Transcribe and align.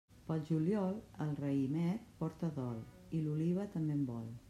Pel 0.27 0.39
juliol, 0.45 0.95
el 1.27 1.35
raïmet 1.43 2.09
porta 2.25 2.53
dol 2.59 2.83
i 3.19 3.25
l'oliva 3.27 3.73
també 3.79 4.01
en 4.01 4.07
vol. 4.15 4.31